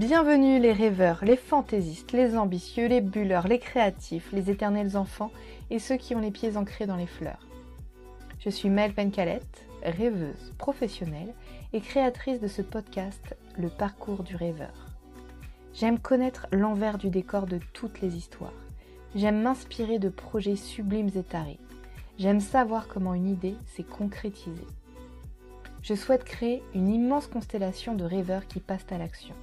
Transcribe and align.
Bienvenue 0.00 0.58
les 0.58 0.72
rêveurs, 0.72 1.22
les 1.26 1.36
fantaisistes, 1.36 2.12
les 2.12 2.34
ambitieux, 2.34 2.86
les 2.88 3.02
bulleurs, 3.02 3.46
les 3.46 3.58
créatifs, 3.58 4.32
les 4.32 4.48
éternels 4.48 4.96
enfants 4.96 5.30
et 5.68 5.78
ceux 5.78 5.98
qui 5.98 6.14
ont 6.14 6.20
les 6.20 6.30
pieds 6.30 6.56
ancrés 6.56 6.86
dans 6.86 6.96
les 6.96 7.06
fleurs. 7.06 7.46
Je 8.38 8.48
suis 8.48 8.70
Mel 8.70 8.94
Pencalette, 8.94 9.66
rêveuse 9.82 10.54
professionnelle 10.56 11.34
et 11.74 11.82
créatrice 11.82 12.40
de 12.40 12.48
ce 12.48 12.62
podcast 12.62 13.36
Le 13.58 13.68
parcours 13.68 14.22
du 14.22 14.36
rêveur. 14.36 14.72
J'aime 15.74 15.98
connaître 15.98 16.46
l'envers 16.50 16.96
du 16.96 17.10
décor 17.10 17.44
de 17.44 17.60
toutes 17.74 18.00
les 18.00 18.16
histoires. 18.16 18.56
J'aime 19.14 19.42
m'inspirer 19.42 19.98
de 19.98 20.08
projets 20.08 20.56
sublimes 20.56 21.10
et 21.14 21.22
tarés. 21.22 21.60
J'aime 22.18 22.40
savoir 22.40 22.88
comment 22.88 23.12
une 23.12 23.28
idée 23.28 23.56
s'est 23.66 23.82
concrétisée. 23.82 24.66
Je 25.82 25.92
souhaite 25.92 26.24
créer 26.24 26.62
une 26.74 26.88
immense 26.88 27.26
constellation 27.26 27.94
de 27.94 28.04
rêveurs 28.04 28.46
qui 28.46 28.60
passent 28.60 28.90
à 28.90 28.96
l'action. 28.96 29.34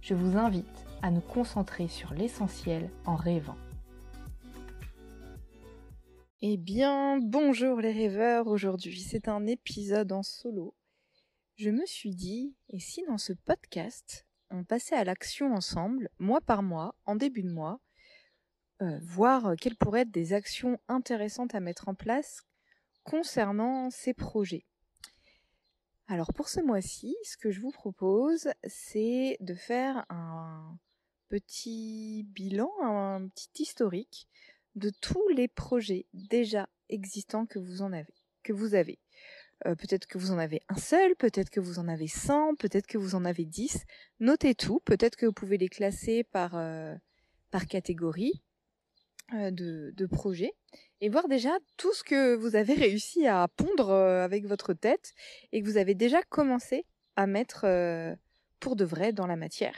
Je 0.00 0.14
vous 0.14 0.36
invite 0.36 0.86
à 1.02 1.10
nous 1.10 1.20
concentrer 1.20 1.88
sur 1.88 2.14
l'essentiel 2.14 2.90
en 3.04 3.16
rêvant. 3.16 3.56
Eh 6.42 6.56
bien, 6.56 7.18
bonjour 7.18 7.80
les 7.80 7.92
rêveurs, 7.92 8.46
aujourd'hui 8.46 9.00
c'est 9.00 9.28
un 9.28 9.46
épisode 9.46 10.12
en 10.12 10.22
solo. 10.22 10.74
Je 11.56 11.70
me 11.70 11.86
suis 11.86 12.14
dit, 12.14 12.54
et 12.68 12.78
si 12.78 13.02
dans 13.08 13.18
ce 13.18 13.32
podcast, 13.32 14.26
on 14.50 14.62
passait 14.62 14.94
à 14.94 15.04
l'action 15.04 15.54
ensemble, 15.54 16.10
mois 16.18 16.42
par 16.42 16.62
mois, 16.62 16.94
en 17.04 17.16
début 17.16 17.42
de 17.42 17.50
mois, 17.50 17.80
euh, 18.82 18.98
voir 19.02 19.54
quelles 19.58 19.76
pourraient 19.76 20.02
être 20.02 20.10
des 20.10 20.34
actions 20.34 20.78
intéressantes 20.88 21.54
à 21.54 21.60
mettre 21.60 21.88
en 21.88 21.94
place 21.94 22.42
concernant 23.02 23.90
ces 23.90 24.12
projets. 24.12 24.66
Alors 26.08 26.32
pour 26.32 26.48
ce 26.48 26.60
mois-ci, 26.60 27.16
ce 27.24 27.36
que 27.36 27.50
je 27.50 27.60
vous 27.60 27.72
propose, 27.72 28.48
c'est 28.64 29.36
de 29.40 29.54
faire 29.54 30.06
un 30.08 30.78
petit 31.28 32.24
bilan, 32.28 32.70
un 32.80 33.26
petit 33.28 33.64
historique 33.64 34.28
de 34.76 34.90
tous 35.00 35.28
les 35.30 35.48
projets 35.48 36.06
déjà 36.14 36.68
existants 36.88 37.46
que 37.46 37.58
vous 37.58 37.82
en 37.82 37.92
avez. 37.92 38.14
Euh, 39.66 39.74
peut-être 39.74 40.06
que 40.06 40.18
vous 40.18 40.30
en 40.30 40.38
avez 40.38 40.60
un 40.68 40.76
seul, 40.76 41.16
peut-être 41.16 41.50
que 41.50 41.58
vous 41.58 41.80
en 41.80 41.88
avez 41.88 42.06
100, 42.06 42.54
peut-être 42.54 42.86
que 42.86 42.98
vous 42.98 43.16
en 43.16 43.24
avez 43.24 43.44
10. 43.44 43.84
Notez 44.20 44.54
tout, 44.54 44.80
peut-être 44.84 45.16
que 45.16 45.26
vous 45.26 45.32
pouvez 45.32 45.58
les 45.58 45.68
classer 45.68 46.22
par, 46.22 46.54
euh, 46.54 46.94
par 47.50 47.66
catégorie 47.66 48.44
de, 49.32 49.92
de 49.96 50.06
projets 50.06 50.54
et 51.00 51.08
voir 51.08 51.28
déjà 51.28 51.50
tout 51.76 51.92
ce 51.92 52.02
que 52.02 52.34
vous 52.34 52.56
avez 52.56 52.74
réussi 52.74 53.26
à 53.26 53.48
pondre 53.48 53.90
euh, 53.90 54.24
avec 54.24 54.46
votre 54.46 54.72
tête 54.72 55.12
et 55.52 55.62
que 55.62 55.66
vous 55.66 55.76
avez 55.76 55.94
déjà 55.94 56.22
commencé 56.22 56.86
à 57.16 57.26
mettre 57.26 57.64
euh, 57.64 58.14
pour 58.60 58.76
de 58.76 58.84
vrai 58.84 59.12
dans 59.12 59.26
la 59.26 59.36
matière. 59.36 59.76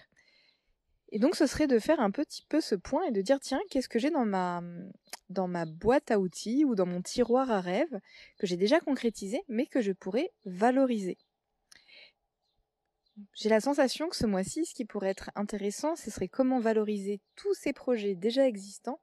Et 1.11 1.19
donc 1.19 1.37
ce 1.37 1.47
serait 1.47 1.67
de 1.67 1.79
faire 1.79 2.01
un 2.01 2.11
petit 2.11 2.45
peu 2.49 2.61
ce 2.61 2.75
point 2.75 3.05
et 3.05 3.13
de 3.13 3.23
dire 3.23 3.41
tiens, 3.41 3.61
qu'est-ce 3.71 3.89
que 3.89 3.99
j'ai 3.99 4.11
dans 4.11 4.27
ma 4.27 4.63
dans 5.31 5.49
ma 5.49 5.65
boîte 5.67 6.11
à 6.11 6.19
outils 6.19 6.65
ou 6.65 6.75
dans 6.75 6.87
mon 6.87 7.03
tiroir 7.03 7.51
à 7.51 7.61
rêves 7.61 8.01
que 8.39 8.47
j'ai 8.47 8.57
déjà 8.57 8.81
concrétisé 8.81 9.43
mais 9.49 9.67
que 9.67 9.81
je 9.81 9.93
pourrais 9.93 10.33
valoriser? 10.45 11.17
J'ai 13.35 13.49
la 13.49 13.61
sensation 13.61 14.09
que 14.09 14.17
ce 14.17 14.27
mois-ci, 14.27 14.65
ce 14.65 14.75
qui 14.75 14.85
pourrait 14.85 15.09
être 15.09 15.31
intéressant, 15.35 15.97
ce 15.97 16.11
serait 16.11 16.29
comment 16.29 16.61
valoriser 16.61 17.21
tous 17.35 17.53
ces 17.55 17.73
projets 17.73 18.15
déjà 18.15 18.47
existants 18.47 19.01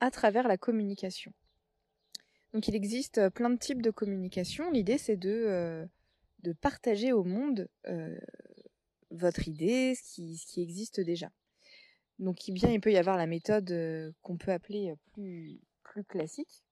à 0.00 0.10
travers 0.10 0.48
la 0.48 0.56
communication. 0.56 1.32
Donc 2.52 2.68
il 2.68 2.74
existe 2.74 3.18
euh, 3.18 3.30
plein 3.30 3.50
de 3.50 3.58
types 3.58 3.82
de 3.82 3.90
communication. 3.90 4.70
L'idée 4.70 4.98
c'est 4.98 5.16
de, 5.16 5.30
euh, 5.30 5.86
de 6.40 6.52
partager 6.52 7.12
au 7.12 7.24
monde 7.24 7.68
euh, 7.86 8.18
votre 9.10 9.46
idée, 9.46 9.94
ce 9.94 10.02
qui, 10.14 10.36
ce 10.36 10.46
qui 10.46 10.62
existe 10.62 11.00
déjà. 11.00 11.30
Donc 12.18 12.38
bien 12.50 12.70
il 12.70 12.80
peut 12.80 12.92
y 12.92 12.96
avoir 12.96 13.16
la 13.16 13.26
méthode 13.26 14.14
qu'on 14.22 14.36
peut 14.36 14.52
appeler 14.52 14.94
plus, 15.12 15.60
plus 15.82 16.04
classique, 16.04 16.64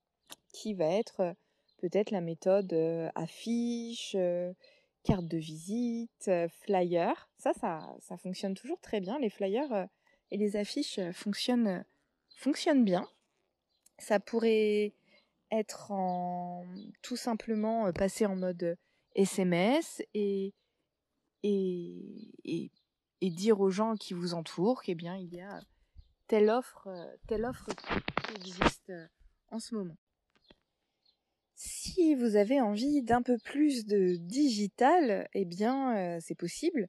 qui 0.53 0.75
va 0.75 0.87
être 0.87 1.35
peut-être 1.79 2.11
la 2.11 2.21
méthode 2.21 2.73
affiche, 3.15 4.15
carte 5.05 5.27
de 5.27 5.39
visite, 5.39 6.31
flyer. 6.51 7.31
Ça, 7.39 7.55
ça, 7.55 7.97
ça 8.01 8.19
fonctionne 8.19 8.55
toujours 8.55 8.79
très 8.81 9.01
bien. 9.01 9.19
Les 9.19 9.31
flyers 9.31 9.89
et 10.31 10.37
les 10.37 10.57
affiches 10.57 11.01
fonctionnent, 11.13 11.83
fonctionnent 12.37 12.85
bien. 12.85 13.09
Ça 13.99 14.21
pourrait 14.21 14.93
être 15.51 15.91
en 15.91 16.65
tout 17.03 17.17
simplement 17.17 17.87
euh, 17.87 17.93
passer 17.93 18.27
en 18.27 18.37
mode 18.37 18.77
SMS 19.15 20.03
et, 20.15 20.55
et, 21.43 22.71
dire 23.23 23.61
aux 23.61 23.71
gens 23.71 23.95
qui 23.95 24.15
vous 24.15 24.35
entourent 24.35 24.83
qu'eh 24.83 24.95
bien 24.95 25.17
il 25.17 25.35
y 25.35 25.41
a 25.41 25.61
telle 26.27 26.51
offre, 26.51 26.89
euh, 26.89 27.17
qui 28.25 28.35
existe 28.37 28.91
euh, 28.91 29.07
en 29.51 29.59
ce 29.59 29.75
moment. 29.75 29.97
Si 31.55 32.15
vous 32.15 32.37
avez 32.37 32.61
envie 32.61 33.03
d'un 33.03 33.23
peu 33.23 33.37
plus 33.39 33.87
de 33.87 34.17
digital, 34.17 35.29
eh 35.35 35.45
bien 35.45 36.21
c'est 36.21 36.37
possible 36.37 36.89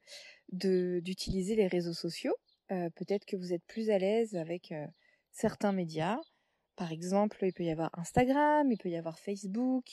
d'utiliser 0.52 1.56
les 1.56 1.68
réseaux 1.68 1.94
sociaux. 1.94 2.36
Euh, 2.72 2.90
Peut-être 2.96 3.26
que 3.26 3.36
vous 3.36 3.54
êtes 3.54 3.64
plus 3.66 3.90
à 3.90 3.98
l'aise 3.98 4.36
avec 4.36 4.72
euh, 4.72 4.86
certains 5.32 5.72
médias. 5.72 6.20
Par 6.80 6.94
exemple, 6.94 7.40
il 7.42 7.52
peut 7.52 7.66
y 7.66 7.72
avoir 7.72 7.90
Instagram, 8.00 8.72
il 8.72 8.78
peut 8.78 8.88
y 8.88 8.96
avoir 8.96 9.20
Facebook, 9.20 9.84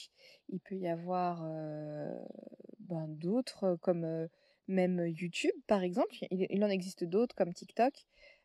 il 0.49 0.61
peut 0.61 0.77
y 0.77 0.87
avoir 0.87 1.43
ben, 2.79 3.09
d'autres 3.09 3.77
comme 3.83 4.29
même 4.69 5.05
YouTube 5.05 5.51
par 5.67 5.83
exemple. 5.83 6.15
Il, 6.31 6.63
en 6.63 6.69
existe 6.69 7.03
d'autres 7.03 7.35
comme 7.35 7.53
TikTok. 7.53 7.93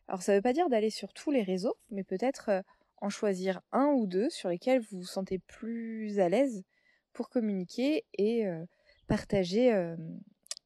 Alors 0.08 0.22
ça 0.22 0.32
ne 0.32 0.38
veut 0.38 0.42
pas 0.42 0.52
dire 0.52 0.68
d'aller 0.68 0.90
sur 0.90 1.12
tous 1.12 1.30
les 1.30 1.44
réseaux, 1.44 1.76
mais 1.92 2.02
peut-être 2.02 2.64
en 2.96 3.10
choisir 3.10 3.60
un 3.70 3.92
ou 3.92 4.08
deux 4.08 4.28
sur 4.28 4.48
lesquels 4.48 4.80
vous 4.80 4.98
vous 4.98 5.06
sentez 5.06 5.38
plus 5.38 6.18
à 6.18 6.28
l'aise 6.28 6.64
pour 7.12 7.30
communiquer 7.30 8.04
et 8.18 8.44
partager 9.06 9.72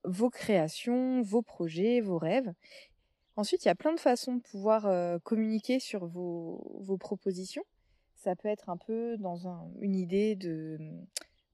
vos 0.02 0.30
créations, 0.30 1.20
vos 1.20 1.42
projets, 1.42 2.00
vos 2.00 2.16
rêves. 2.16 2.54
Ensuite, 3.36 3.64
il 3.64 3.68
y 3.68 3.70
a 3.70 3.74
plein 3.74 3.92
de 3.92 4.00
façons 4.00 4.34
de 4.34 4.40
pouvoir 4.40 5.20
communiquer 5.22 5.78
sur 5.78 6.06
vos, 6.06 6.78
vos, 6.80 6.96
propositions. 6.96 7.64
Ça 8.14 8.34
peut 8.34 8.48
être 8.48 8.70
un 8.70 8.78
peu 8.78 9.16
dans 9.18 9.46
un, 9.46 9.70
une 9.80 9.94
idée 9.94 10.34
de, 10.36 10.78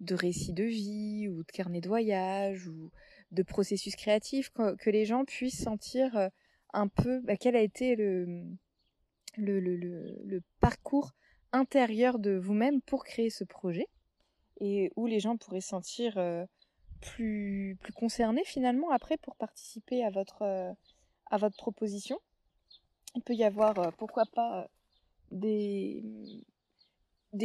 de 0.00 0.14
récit 0.14 0.52
de 0.52 0.64
vie 0.64 1.28
ou 1.28 1.42
de 1.42 1.52
carnet 1.52 1.80
de 1.80 1.88
voyage 1.88 2.68
ou 2.68 2.90
de 3.30 3.42
processus 3.42 3.96
créatif, 3.96 4.50
que, 4.50 4.90
les 4.90 5.04
gens 5.04 5.24
puissent 5.24 5.62
sentir 5.62 6.30
un 6.72 6.88
peu 6.88 7.20
bah, 7.20 7.36
quel 7.36 7.56
a 7.56 7.60
été 7.60 7.96
le, 7.96 8.44
le, 9.36 9.60
le, 9.60 9.76
le, 9.76 10.42
parcours 10.60 11.12
intérieur 11.52 12.18
de 12.18 12.32
vous-même 12.36 12.80
pour 12.82 13.04
créer 13.04 13.30
ce 13.30 13.44
projet 13.44 13.86
et 14.60 14.92
où 14.96 15.06
les 15.06 15.20
gens 15.20 15.36
pourraient 15.36 15.60
sentir 15.60 16.18
plus, 17.00 17.76
plus 17.80 17.92
concernés 17.92 18.44
finalement 18.44 18.90
après 18.90 19.16
pour 19.16 19.36
participer 19.36 20.04
à 20.04 20.10
votre... 20.10 20.74
à 21.32 21.38
votre 21.38 21.56
proposition. 21.56 22.20
Il 23.16 23.22
peut 23.22 23.34
y 23.34 23.42
avoir, 23.42 23.78
euh, 23.78 23.90
pourquoi 23.96 24.24
pas, 24.32 24.62
euh, 24.62 24.68
des, 25.32 26.04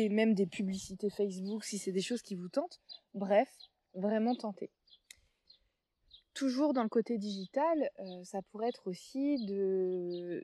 même 0.10 0.36
des 0.36 0.46
publicités 0.46 1.10
Facebook 1.10 1.64
si 1.64 1.80
c'est 1.80 1.94
des 1.94 2.02
choses 2.02 2.22
qui 2.22 2.36
vous 2.36 2.50
tentent. 2.50 2.80
Bref, 3.16 3.50
vraiment 3.96 4.36
tenter. 4.36 4.70
Toujours 6.34 6.74
dans 6.74 6.84
le 6.84 6.90
côté 6.90 7.18
digital, 7.18 7.90
euh, 8.00 8.24
ça 8.24 8.42
pourrait 8.52 8.68
être 8.68 8.88
aussi 8.88 9.44
de 9.46 10.44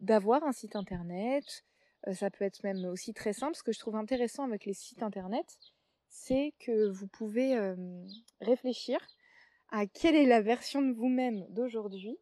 d'avoir 0.00 0.44
un 0.44 0.52
site 0.52 0.76
internet. 0.76 1.64
Ça 2.12 2.30
peut 2.30 2.44
être 2.44 2.62
même 2.62 2.84
aussi 2.84 3.12
très 3.12 3.32
simple. 3.32 3.56
Ce 3.56 3.62
que 3.62 3.72
je 3.72 3.78
trouve 3.78 3.96
intéressant 3.96 4.44
avec 4.44 4.64
les 4.64 4.74
sites 4.74 5.02
internet, 5.02 5.58
c'est 6.08 6.54
que 6.60 6.88
vous 6.88 7.08
pouvez 7.08 7.58
réfléchir 8.40 8.98
à 9.70 9.86
quelle 9.86 10.14
est 10.14 10.24
la 10.24 10.40
version 10.40 10.80
de 10.80 10.92
vous-même 10.92 11.44
d'aujourd'hui 11.50 12.16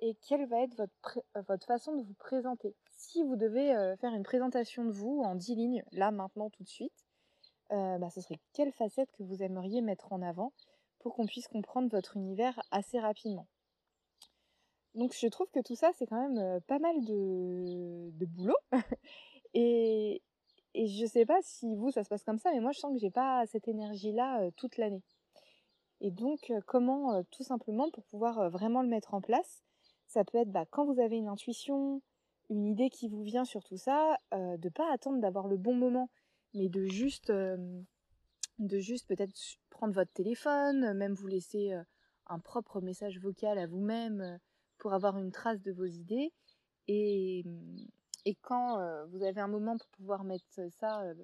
et 0.00 0.16
quelle 0.26 0.46
va 0.46 0.62
être 0.62 0.74
votre, 0.76 1.20
euh, 1.36 1.42
votre 1.46 1.66
façon 1.66 1.94
de 1.94 2.02
vous 2.02 2.14
présenter? 2.14 2.74
Si 2.90 3.22
vous 3.22 3.36
devez 3.36 3.74
euh, 3.74 3.96
faire 3.96 4.14
une 4.14 4.22
présentation 4.22 4.84
de 4.84 4.90
vous 4.90 5.20
en 5.22 5.34
10 5.34 5.54
lignes, 5.54 5.84
là, 5.92 6.10
maintenant, 6.10 6.50
tout 6.50 6.62
de 6.62 6.68
suite, 6.68 7.06
euh, 7.72 7.98
bah, 7.98 8.10
ce 8.10 8.20
serait 8.20 8.40
quelle 8.52 8.72
facette 8.72 9.12
que 9.12 9.22
vous 9.22 9.42
aimeriez 9.42 9.82
mettre 9.82 10.12
en 10.12 10.22
avant 10.22 10.52
pour 10.98 11.14
qu'on 11.14 11.26
puisse 11.26 11.48
comprendre 11.48 11.88
votre 11.90 12.16
univers 12.16 12.60
assez 12.70 12.98
rapidement? 12.98 13.46
Donc 14.94 15.14
je 15.14 15.26
trouve 15.28 15.48
que 15.52 15.60
tout 15.60 15.76
ça, 15.76 15.90
c'est 15.94 16.06
quand 16.06 16.28
même 16.28 16.60
pas 16.62 16.80
mal 16.80 17.04
de, 17.04 18.10
de 18.10 18.26
boulot. 18.26 18.56
et, 19.54 20.20
et 20.74 20.86
je 20.88 21.06
sais 21.06 21.26
pas 21.26 21.38
si 21.42 21.76
vous, 21.76 21.92
ça 21.92 22.02
se 22.02 22.08
passe 22.08 22.24
comme 22.24 22.38
ça, 22.38 22.50
mais 22.50 22.60
moi, 22.60 22.72
je 22.72 22.80
sens 22.80 22.92
que 22.92 22.98
j'ai 22.98 23.10
pas 23.10 23.46
cette 23.46 23.68
énergie-là 23.68 24.50
toute 24.56 24.78
l'année. 24.78 25.02
Et 26.00 26.10
donc, 26.10 26.52
comment, 26.66 27.22
tout 27.30 27.44
simplement, 27.44 27.88
pour 27.90 28.02
pouvoir 28.04 28.50
vraiment 28.50 28.82
le 28.82 28.88
mettre 28.88 29.14
en 29.14 29.20
place, 29.20 29.62
ça 30.10 30.24
peut 30.24 30.38
être 30.38 30.50
bah, 30.50 30.66
quand 30.70 30.84
vous 30.84 31.00
avez 31.00 31.16
une 31.16 31.28
intuition, 31.28 32.02
une 32.48 32.66
idée 32.66 32.90
qui 32.90 33.08
vous 33.08 33.22
vient 33.22 33.44
sur 33.44 33.62
tout 33.62 33.76
ça, 33.76 34.16
euh, 34.34 34.56
de 34.56 34.68
pas 34.68 34.92
attendre 34.92 35.20
d'avoir 35.20 35.46
le 35.46 35.56
bon 35.56 35.74
moment, 35.74 36.10
mais 36.52 36.68
de 36.68 36.84
juste, 36.84 37.30
euh, 37.30 37.80
juste 38.58 39.06
peut-être 39.06 39.32
prendre 39.70 39.94
votre 39.94 40.12
téléphone, 40.12 40.94
même 40.94 41.14
vous 41.14 41.28
laisser 41.28 41.72
euh, 41.72 41.82
un 42.26 42.40
propre 42.40 42.80
message 42.80 43.20
vocal 43.20 43.56
à 43.56 43.68
vous-même 43.68 44.40
pour 44.78 44.94
avoir 44.94 45.16
une 45.16 45.30
trace 45.30 45.62
de 45.62 45.70
vos 45.70 45.86
idées. 45.86 46.32
Et, 46.88 47.44
et 48.24 48.34
quand 48.42 48.80
euh, 48.80 49.06
vous 49.06 49.22
avez 49.22 49.40
un 49.40 49.48
moment 49.48 49.78
pour 49.78 49.88
pouvoir 49.90 50.24
mettre 50.24 50.44
ça 50.70 51.02
euh, 51.02 51.14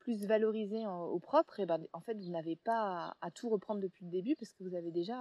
plus 0.00 0.26
valorisé 0.26 0.84
au 0.86 1.20
propre, 1.20 1.64
ben, 1.64 1.86
en 1.92 2.00
fait, 2.00 2.14
vous 2.14 2.30
n'avez 2.30 2.56
pas 2.56 3.14
à, 3.20 3.30
tout 3.30 3.48
reprendre 3.48 3.80
depuis 3.80 4.04
le 4.04 4.10
début 4.10 4.34
parce 4.34 4.52
que 4.52 4.64
vous 4.64 4.74
avez 4.74 4.90
déjà 4.90 5.18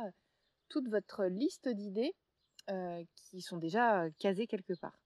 toute 0.68 0.90
votre 0.90 1.26
liste 1.26 1.70
d'idées 1.70 2.16
euh, 2.70 3.04
qui 3.16 3.42
sont 3.42 3.58
déjà 3.58 4.10
casées 4.20 4.48
quelque 4.48 4.74
part. 4.74 4.98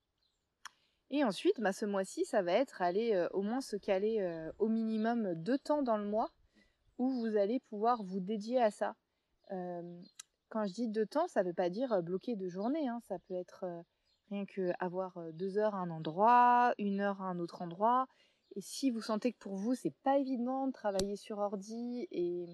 Et 1.09 1.23
ensuite, 1.23 1.59
bah, 1.59 1.71
ce 1.71 1.85
mois-ci, 1.85 2.25
ça 2.25 2.41
va 2.41 2.53
être 2.53 2.81
aller 2.81 3.27
au 3.31 3.41
moins 3.41 3.61
se 3.61 3.77
caler 3.77 4.49
au 4.59 4.67
minimum 4.67 5.35
deux 5.35 5.57
temps 5.57 5.81
dans 5.81 5.97
le 5.97 6.03
mois 6.03 6.29
où 6.97 7.09
vous 7.09 7.37
allez 7.37 7.61
pouvoir 7.69 8.03
vous 8.03 8.19
dédier 8.19 8.61
à 8.61 8.71
ça. 8.71 8.95
quand 9.49 10.65
je 10.65 10.73
dis 10.73 10.89
deux 10.89 11.05
temps, 11.05 11.27
ça 11.27 11.43
ne 11.43 11.47
veut 11.47 11.53
pas 11.53 11.69
dire 11.69 12.03
bloquer 12.03 12.35
deux 12.35 12.49
journées. 12.49 12.89
Hein. 12.89 12.99
Ça 13.07 13.19
peut 13.19 13.35
être 13.35 13.63
rien 14.29 14.45
que 14.45 14.73
avoir 14.79 15.17
deux 15.31 15.57
heures 15.57 15.75
à 15.75 15.79
un 15.79 15.91
endroit, 15.91 16.73
une 16.77 16.99
heure 16.99 17.21
à 17.21 17.25
un 17.25 17.39
autre 17.39 17.61
endroit. 17.61 18.07
Et 18.57 18.61
si 18.61 18.89
vous 18.89 19.01
sentez 19.01 19.33
que 19.33 19.37
pour 19.37 19.55
vous, 19.55 19.75
c'est 19.75 19.93
pas 20.03 20.17
évident 20.17 20.67
de 20.67 20.71
travailler 20.71 21.15
sur 21.15 21.37
ordi 21.37 22.07
et 22.11 22.47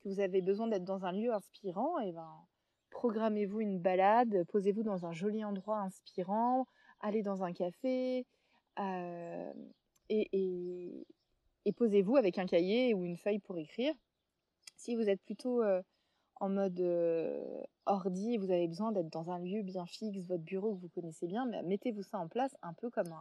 que 0.00 0.08
vous 0.08 0.20
avez 0.20 0.42
besoin 0.42 0.68
d'être 0.68 0.84
dans 0.84 1.04
un 1.04 1.12
lieu 1.12 1.32
inspirant, 1.32 1.98
et 2.00 2.08
eh 2.08 2.12
ben, 2.12 2.46
programmez-vous 2.90 3.60
une 3.60 3.78
balade, 3.78 4.44
posez-vous 4.48 4.82
dans 4.82 5.06
un 5.06 5.12
joli 5.12 5.44
endroit 5.44 5.78
inspirant, 5.78 6.66
allez 7.00 7.22
dans 7.22 7.42
un 7.42 7.52
café, 7.52 8.26
et, 10.08 11.06
et 11.64 11.72
posez-vous 11.72 12.16
avec 12.16 12.38
un 12.38 12.46
cahier 12.46 12.94
ou 12.94 13.04
une 13.04 13.16
feuille 13.16 13.38
pour 13.38 13.58
écrire. 13.58 13.94
Si 14.76 14.94
vous 14.94 15.08
êtes 15.08 15.22
plutôt 15.22 15.62
euh, 15.62 15.82
en 16.36 16.48
mode 16.48 16.80
euh, 16.80 17.62
ordi 17.86 18.38
vous 18.38 18.50
avez 18.50 18.66
besoin 18.66 18.92
d'être 18.92 19.10
dans 19.10 19.30
un 19.30 19.38
lieu 19.38 19.62
bien 19.62 19.86
fixe, 19.86 20.26
votre 20.26 20.42
bureau 20.42 20.74
que 20.74 20.80
vous 20.80 20.88
connaissez 20.88 21.26
bien, 21.26 21.46
mettez-vous 21.64 22.02
ça 22.02 22.18
en 22.18 22.28
place 22.28 22.56
un 22.62 22.72
peu 22.72 22.90
comme 22.90 23.12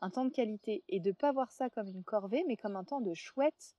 un, 0.00 0.10
temps 0.10 0.24
de 0.24 0.30
qualité 0.32 0.82
et 0.88 1.00
de 1.00 1.10
ne 1.10 1.14
pas 1.14 1.32
voir 1.32 1.50
ça 1.50 1.70
comme 1.70 1.88
une 1.88 2.04
corvée, 2.04 2.44
mais 2.46 2.56
comme 2.56 2.76
un 2.76 2.84
temps 2.84 3.00
de 3.00 3.14
chouette. 3.14 3.74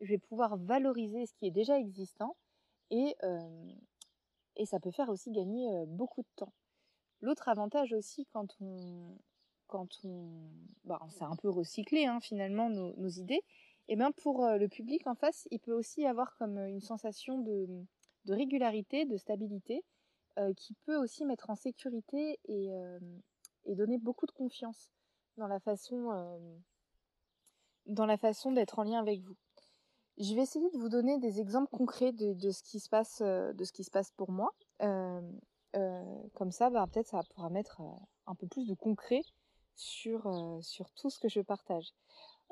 Je 0.00 0.08
vais 0.08 0.18
pouvoir 0.18 0.56
valoriser 0.56 1.26
ce 1.26 1.34
qui 1.34 1.46
est 1.46 1.52
déjà 1.52 1.78
existant 1.78 2.36
et, 2.90 3.14
euh, 3.22 3.72
et 4.56 4.66
ça 4.66 4.80
peut 4.80 4.90
faire 4.90 5.08
aussi 5.08 5.30
gagner 5.30 5.84
beaucoup 5.86 6.22
de 6.22 6.28
temps. 6.36 6.52
L'autre 7.20 7.48
avantage 7.48 7.92
aussi 7.92 8.26
quand 8.32 8.56
on, 8.60 9.16
quand 9.66 9.88
on, 10.04 10.28
bah, 10.84 11.00
c'est 11.08 11.24
un 11.24 11.36
peu 11.36 11.48
recyclé 11.48 12.06
hein, 12.06 12.20
finalement 12.20 12.68
nos, 12.68 13.08
idées, 13.08 13.42
et 13.88 13.96
bien 13.96 14.12
pour 14.12 14.46
le 14.46 14.68
public 14.68 15.06
en 15.06 15.14
face, 15.14 15.48
il 15.50 15.60
peut 15.60 15.72
aussi 15.72 16.06
avoir 16.06 16.34
comme 16.36 16.58
une 16.58 16.80
sensation 16.80 17.38
de, 17.38 17.66
régularité, 18.28 19.04
de 19.04 19.16
stabilité, 19.16 19.84
qui 20.56 20.74
peut 20.86 20.96
aussi 20.96 21.24
mettre 21.24 21.50
en 21.50 21.56
sécurité 21.56 22.38
et, 22.44 22.70
donner 23.66 23.98
beaucoup 23.98 24.26
de 24.26 24.32
confiance 24.32 24.92
dans 25.36 25.46
la 25.46 25.60
façon, 25.60 26.60
dans 27.86 28.06
la 28.06 28.16
façon 28.16 28.52
d'être 28.52 28.78
en 28.78 28.84
lien 28.84 29.00
avec 29.00 29.20
vous. 29.20 29.36
Je 30.18 30.34
vais 30.34 30.42
essayer 30.42 30.70
de 30.70 30.78
vous 30.78 30.88
donner 30.88 31.18
des 31.18 31.40
exemples 31.40 31.70
concrets 31.70 32.12
de, 32.12 32.50
ce 32.50 32.62
qui 32.62 32.80
se 32.80 32.88
passe, 32.88 33.22
de 33.22 33.64
ce 33.64 33.72
qui 33.72 33.84
se 33.84 33.90
passe 33.90 34.10
pour 34.12 34.30
moi. 34.30 34.52
comme 34.78 36.50
ça, 36.50 36.70
bah, 36.70 36.86
peut-être 36.92 37.08
ça 37.08 37.22
pourra 37.34 37.50
mettre 37.50 37.80
un 38.26 38.34
peu 38.34 38.46
plus 38.46 38.66
de 38.66 38.74
concret 38.74 39.22
sur, 39.76 40.26
euh, 40.26 40.60
sur 40.62 40.90
tout 40.92 41.10
ce 41.10 41.18
que 41.18 41.28
je 41.28 41.40
partage. 41.40 41.92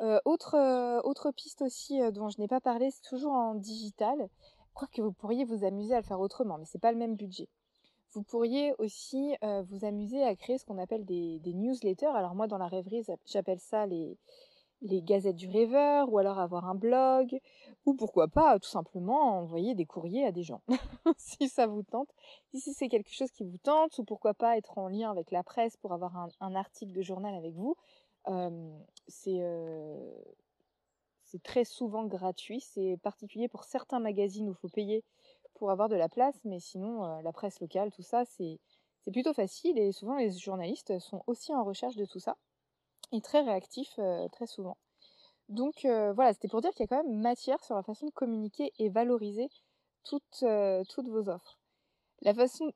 Euh, 0.01 0.19
autre, 0.25 0.55
euh, 0.55 1.01
autre 1.05 1.31
piste 1.31 1.63
aussi 1.63 2.01
dont 2.13 2.31
je 2.31 2.41
n'ai 2.41 2.49
pas 2.49 2.61
parlé, 2.61 2.91
c'est 2.91 3.09
toujours 3.09 3.33
en 3.33 3.55
digital. 3.55 4.29
Je 4.69 4.75
crois 4.75 4.89
que 4.89 5.03
vous 5.03 5.13
pourriez 5.13 5.45
vous 5.45 5.65
amuser 5.65 5.95
à 5.95 6.01
le 6.01 6.05
faire 6.07 6.21
autrement, 6.21 6.59
mais 6.59 6.65
c'est 6.65 6.79
pas 6.79 6.93
le 6.93 6.99
même 6.99 7.17
budget. 7.17 7.49
Vous 8.13 8.23
pourriez 8.23 8.75
aussi 8.79 9.37
vous 9.69 9.85
amuser 9.85 10.25
à 10.25 10.35
créer 10.35 10.59
ce 10.59 10.65
qu'on 10.65 10.79
appelle 10.79 11.05
des, 11.05 11.39
des, 11.41 11.55
newsletters. 11.55 12.07
Alors 12.07 12.35
moi, 12.35 12.49
dans 12.49 12.59
la 12.59 12.67
rêverie, 12.67 13.05
j'appelle 13.25 13.61
ça 13.61 13.87
les, 13.87 14.19
les 14.83 15.03
gazettes 15.03 15.37
du 15.37 15.49
rêveur, 15.49 16.11
ou 16.13 16.19
alors 16.19 16.39
avoir 16.39 16.67
un 16.67 16.75
blog, 16.75 17.39
ou 17.85 17.95
pourquoi 17.95 18.29
pas 18.29 18.59
tout 18.59 18.69
simplement 18.69 19.39
envoyer 19.39 19.75
des 19.75 19.87
courriers 19.87 20.25
à 20.25 20.33
des 20.33 20.43
gens, 20.43 20.63
si 21.19 21.49
ça 21.49 21.67
vous 21.67 21.83
tente. 21.83 22.09
Si 22.55 22.73
c'est 22.73 22.89
quelque 22.89 23.13
chose 23.13 23.31
qui 23.31 23.45
vous 23.45 23.59
tente, 23.59 23.99
ou 23.99 24.05
pourquoi 24.05 24.35
pas 24.35 24.57
être 24.57 24.79
en 24.79 24.89
lien 24.89 25.11
avec 25.11 25.31
la 25.31 25.43
presse 25.43 25.77
pour 25.77 25.93
avoir 25.93 26.17
un, 26.41 26.55
article 26.55 26.93
de 26.93 27.03
journal 27.03 27.35
avec 27.35 27.55
vous, 27.55 27.77
euh, 28.29 28.79
euh, 29.29 30.15
c'est 31.25 31.43
très 31.43 31.65
souvent 31.65 32.05
gratuit. 32.07 32.61
C'est 32.61 32.99
particulier 33.03 33.49
pour 33.49 33.65
certains 33.65 34.01
magazines 34.01 34.49
où 34.49 34.53
il 34.53 34.59
faut 34.59 34.69
payer 34.69 35.05
pour 35.55 35.71
avoir 35.71 35.89
de 35.89 35.97
la 35.97 36.09
place, 36.09 36.41
mais 36.45 36.59
sinon 36.59 37.05
euh, 37.05 37.23
la 37.23 37.33
presse 37.33 37.61
locale, 37.61 37.91
tout 37.93 38.03
ça, 38.03 38.25
c'est 38.25 38.59
plutôt 39.13 39.35
facile 39.35 39.79
et 39.79 39.93
souvent 39.93 40.17
les 40.17 40.31
journalistes 40.31 40.99
sont 41.01 41.23
aussi 41.27 41.53
en 41.53 41.65
recherche 41.65 41.97
de 41.97 42.05
tout 42.05 42.21
ça 42.21 42.37
et 43.13 43.21
très 43.21 43.41
réactif 43.41 43.89
euh, 43.99 44.29
très 44.29 44.47
souvent. 44.47 44.77
Donc 45.49 45.85
euh, 45.85 46.13
voilà, 46.13 46.33
c'était 46.33 46.49
pour 46.49 46.61
dire 46.61 46.71
qu'il 46.71 46.81
y 46.81 46.85
a 46.85 46.87
quand 46.87 47.03
même 47.03 47.21
matière 47.21 47.63
sur 47.65 47.75
la 47.75 47.83
façon 47.83 48.07
de 48.07 48.13
communiquer 48.13 48.73
et 48.79 48.89
valoriser 48.89 49.49
toutes, 50.05 50.43
euh, 50.43 50.85
toutes 50.89 51.09
vos 51.09 51.29
offres. 51.29 51.59
La 52.23 52.35
façon, 52.35 52.73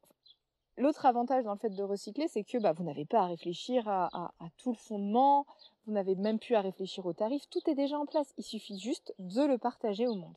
L'autre 0.76 1.06
avantage 1.06 1.44
dans 1.44 1.52
le 1.52 1.58
fait 1.58 1.70
de 1.70 1.82
recycler, 1.84 2.26
c'est 2.26 2.42
que 2.42 2.58
bah, 2.58 2.72
vous 2.72 2.82
n'avez 2.82 3.04
pas 3.04 3.20
à 3.20 3.26
réfléchir 3.26 3.88
à, 3.88 4.08
à, 4.12 4.48
tout 4.58 4.72
le 4.72 4.76
fondement, 4.76 5.46
vous 5.86 5.92
n'avez 5.92 6.16
même 6.16 6.40
plus 6.40 6.56
à 6.56 6.60
réfléchir 6.62 7.06
au 7.06 7.12
tarif, 7.12 7.48
tout 7.48 7.60
est 7.70 7.76
déjà 7.76 7.96
en 7.96 8.06
place. 8.06 8.34
Il 8.38 8.44
suffit 8.44 8.78
juste 8.78 9.14
de 9.20 9.42
le 9.42 9.56
partager 9.56 10.08
au 10.08 10.16
monde. 10.16 10.34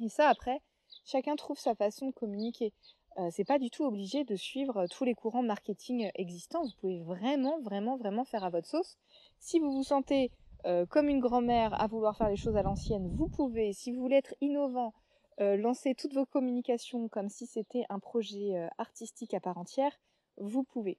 Et 0.00 0.08
ça, 0.08 0.28
après, 0.28 0.60
chacun 1.04 1.36
trouve 1.36 1.58
sa 1.58 1.76
façon 1.76 2.08
de 2.08 2.12
communiquer. 2.12 2.72
Euh, 3.18 3.28
c'est 3.30 3.44
pas 3.44 3.58
du 3.58 3.70
tout 3.70 3.84
obligé 3.84 4.24
de 4.24 4.34
suivre 4.34 4.76
euh, 4.78 4.86
tous 4.90 5.04
les 5.04 5.14
courants 5.14 5.42
marketing 5.42 6.10
existants. 6.16 6.64
Vous 6.64 6.72
pouvez 6.80 7.00
vraiment, 7.00 7.60
vraiment, 7.60 7.96
vraiment 7.96 8.24
faire 8.24 8.42
à 8.42 8.50
votre 8.50 8.66
sauce. 8.66 8.96
Si 9.38 9.60
vous 9.60 9.70
vous 9.70 9.84
sentez 9.84 10.32
euh, 10.66 10.84
comme 10.86 11.08
une 11.08 11.20
grand-mère 11.20 11.80
à 11.80 11.86
vouloir 11.86 12.16
faire 12.16 12.28
les 12.28 12.36
choses 12.36 12.56
à 12.56 12.62
l'ancienne, 12.62 13.08
vous 13.14 13.28
pouvez. 13.28 13.72
Si 13.72 13.92
vous 13.92 14.00
voulez 14.00 14.16
être 14.16 14.34
innovant, 14.40 14.94
lancer 15.38 15.96
toutes 15.96 16.14
vos 16.14 16.26
communications 16.26 17.08
comme 17.08 17.28
si 17.28 17.46
c'était 17.46 17.84
un 17.88 17.98
projet 17.98 18.68
artistique 18.78 19.34
à 19.34 19.40
part 19.40 19.58
entière, 19.58 19.90
vous 20.36 20.62
pouvez. 20.62 20.96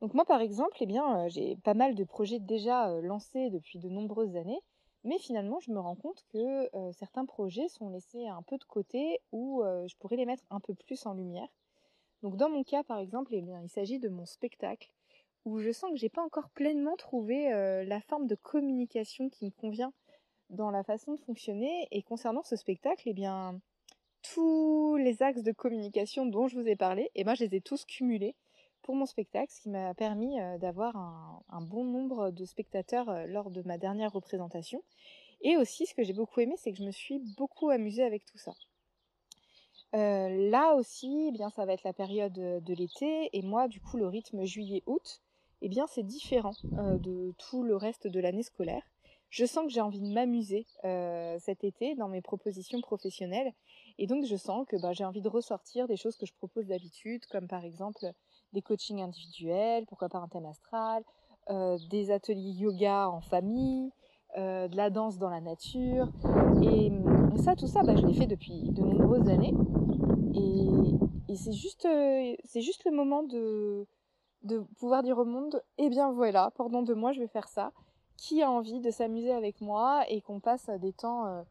Donc 0.00 0.14
moi 0.14 0.24
par 0.24 0.40
exemple, 0.40 0.78
eh 0.80 0.86
bien, 0.86 1.28
j'ai 1.28 1.56
pas 1.56 1.74
mal 1.74 1.94
de 1.94 2.04
projets 2.04 2.38
déjà 2.38 2.88
lancés 3.02 3.50
depuis 3.50 3.78
de 3.78 3.90
nombreuses 3.90 4.36
années. 4.36 4.62
Mais 5.04 5.18
finalement, 5.18 5.60
je 5.60 5.70
me 5.70 5.80
rends 5.80 5.96
compte 5.96 6.24
que 6.32 6.68
certains 6.92 7.24
projets 7.24 7.68
sont 7.68 7.88
laissés 7.88 8.26
un 8.26 8.42
peu 8.42 8.58
de 8.58 8.64
côté 8.64 9.20
ou 9.32 9.62
je 9.64 9.96
pourrais 9.96 10.16
les 10.16 10.26
mettre 10.26 10.44
un 10.50 10.60
peu 10.60 10.74
plus 10.74 11.06
en 11.06 11.14
lumière. 11.14 11.48
Donc 12.22 12.36
dans 12.36 12.50
mon 12.50 12.64
cas, 12.64 12.82
par 12.82 12.98
exemple, 12.98 13.34
eh 13.34 13.42
il 13.62 13.68
s'agit 13.70 13.98
de 13.98 14.10
mon 14.10 14.26
spectacle 14.26 14.90
où 15.46 15.58
je 15.58 15.72
sens 15.72 15.90
que 15.90 15.96
j'ai 15.96 16.10
pas 16.10 16.22
encore 16.22 16.50
pleinement 16.50 16.96
trouvé 16.96 17.48
la 17.86 18.00
forme 18.02 18.26
de 18.26 18.34
communication 18.34 19.30
qui 19.30 19.46
me 19.46 19.50
convient 19.50 19.94
dans 20.50 20.70
la 20.70 20.84
façon 20.84 21.14
de 21.14 21.20
fonctionner. 21.20 21.88
Et 21.92 22.02
concernant 22.02 22.42
ce 22.42 22.56
spectacle, 22.56 23.04
eh 23.06 23.14
bien, 23.14 23.58
tous 24.34 24.96
les 24.96 25.22
axes 25.22 25.42
de 25.42 25.52
communication 25.52 26.26
dont 26.26 26.46
je 26.46 26.60
vous 26.60 26.68
ai 26.68 26.76
parlé, 26.76 27.10
eh 27.14 27.24
ben, 27.24 27.34
je 27.34 27.44
les 27.44 27.56
ai 27.56 27.60
tous 27.62 27.86
cumulés 27.86 28.36
pour 28.90 28.96
mon 28.96 29.06
spectacle, 29.06 29.52
ce 29.52 29.60
qui 29.60 29.68
m'a 29.68 29.94
permis 29.94 30.40
euh, 30.40 30.58
d'avoir 30.58 30.96
un, 30.96 31.60
bon 31.60 31.84
nombre 31.84 32.32
de 32.32 32.44
spectateurs 32.44 33.08
euh, 33.08 33.24
lors 33.28 33.48
de 33.48 33.62
ma 33.62 33.78
dernière 33.78 34.12
représentation. 34.12 34.82
Et 35.42 35.56
aussi, 35.56 35.86
ce 35.86 35.94
que 35.94 36.02
j'ai 36.02 36.12
beaucoup 36.12 36.40
aimé, 36.40 36.56
c'est 36.56 36.72
que 36.72 36.78
je 36.78 36.82
me 36.82 36.90
suis 36.90 37.20
beaucoup 37.36 37.70
amusée 37.70 38.02
avec 38.02 38.24
tout 38.24 38.36
ça. 38.36 38.50
Euh, 39.94 40.50
là 40.50 40.74
aussi, 40.74 41.26
eh 41.28 41.30
bien, 41.30 41.50
ça 41.50 41.66
va 41.66 41.74
être 41.74 41.84
la 41.84 41.92
période 41.92 42.32
de 42.32 42.74
l'été, 42.74 43.30
et 43.32 43.42
moi, 43.42 43.68
du 43.68 43.80
coup, 43.80 43.96
le 43.96 44.08
rythme 44.08 44.44
juillet-août, 44.44 45.22
eh 45.62 45.68
bien, 45.68 45.86
c'est 45.86 46.02
différent 46.02 46.56
de 46.64 47.32
tout 47.38 47.62
le 47.62 47.76
reste 47.76 48.08
de 48.08 48.18
l'année 48.18 48.42
scolaire. 48.42 48.82
Je 49.28 49.44
sens 49.44 49.66
que 49.66 49.70
j'ai 49.70 49.80
envie 49.80 50.00
de 50.00 50.12
m'amuser 50.12 50.66
cet 51.38 51.62
été 51.62 51.94
dans 51.94 52.08
mes 52.08 52.22
propositions 52.22 52.80
professionnelles, 52.80 53.52
et 53.98 54.06
donc 54.06 54.24
je 54.24 54.36
sens 54.36 54.66
que 54.68 54.80
bah, 54.80 54.92
j'ai 54.92 55.04
envie 55.04 55.22
de 55.22 55.28
ressortir 55.28 55.86
des 55.86 55.96
choses 55.96 56.16
que 56.16 56.26
je 56.26 56.32
propose 56.34 56.66
d'habitude, 56.66 57.24
comme 57.26 57.48
par 57.48 57.64
exemple 57.64 58.10
des 58.52 58.62
coachings 58.62 59.02
individuels, 59.02 59.86
pourquoi 59.86 60.08
pas 60.08 60.18
un 60.18 60.28
thème 60.28 60.46
astral, 60.46 61.04
euh, 61.50 61.78
des 61.90 62.10
ateliers 62.10 62.52
yoga 62.52 63.08
en 63.08 63.20
famille, 63.20 63.90
euh, 64.36 64.68
de 64.68 64.76
la 64.76 64.90
danse 64.90 65.18
dans 65.18 65.30
la 65.30 65.40
nature. 65.40 66.08
Et, 66.62 66.92
ça, 67.36 67.56
tout 67.56 67.66
ça, 67.66 67.82
bah, 67.82 67.96
je 67.96 68.06
l'ai 68.06 68.12
fait 68.12 68.26
depuis 68.26 68.70
de 68.70 68.82
nombreuses 68.82 69.28
années. 69.28 69.54
Et, 70.34 71.36
c'est 71.36 71.52
juste, 71.52 71.86
euh, 71.86 72.34
c'est 72.44 72.60
juste 72.60 72.84
le 72.84 72.90
moment 72.90 73.22
de, 73.22 73.86
de 74.42 74.58
pouvoir 74.78 75.02
dire 75.02 75.16
au 75.16 75.24
monde, 75.24 75.62
eh 75.78 75.88
bien 75.88 76.10
voilà, 76.12 76.50
pendant 76.56 76.82
deux 76.82 76.94
mois, 76.94 77.12
je 77.12 77.20
vais 77.20 77.28
faire 77.28 77.48
ça. 77.48 77.72
Qui 78.16 78.42
a 78.42 78.50
envie 78.50 78.80
de 78.80 78.90
s'amuser 78.90 79.32
avec 79.32 79.60
moi 79.60 80.04
et 80.08 80.20
qu'on 80.20 80.40
passe 80.40 80.68
des 80.80 80.92
temps 80.92 81.44